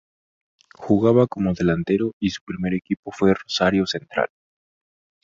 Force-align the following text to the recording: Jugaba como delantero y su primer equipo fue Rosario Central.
Jugaba 0.79 1.27
como 1.27 1.53
delantero 1.53 2.13
y 2.19 2.31
su 2.31 2.41
primer 2.43 2.73
equipo 2.73 3.11
fue 3.11 3.35
Rosario 3.35 3.85
Central. 3.85 4.29